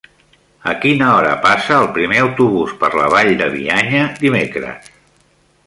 A 0.69 0.71
quina 0.85 1.09
hora 1.17 1.33
passa 1.43 1.75
el 1.81 1.85
primer 1.97 2.17
autobús 2.23 2.73
per 2.85 2.91
la 3.01 3.11
Vall 3.17 3.31
de 3.43 3.51
Bianya 3.59 4.03
dimecres? 4.25 4.89